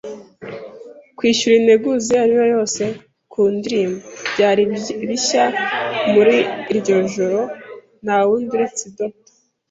[1.17, 2.83] kwishyura integuza iyo ari yo yose
[3.31, 3.99] ku ndirimbo;
[4.33, 4.61] byari
[5.07, 5.45] bishya,
[6.13, 6.35] muri
[6.71, 7.39] iryo joro,
[8.03, 9.11] ntawundi uretse Dr.